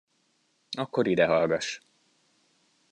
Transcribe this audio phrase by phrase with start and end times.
[0.77, 1.81] Akkor ide hallgass.